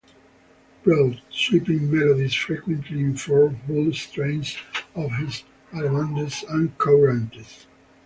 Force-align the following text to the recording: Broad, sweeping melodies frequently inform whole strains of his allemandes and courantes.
Broad, 0.81 1.21
sweeping 1.29 1.91
melodies 1.91 2.33
frequently 2.33 3.01
inform 3.01 3.57
whole 3.67 3.93
strains 3.93 4.57
of 4.95 5.11
his 5.11 5.43
allemandes 5.71 6.43
and 6.51 6.75
courantes. 6.79 7.67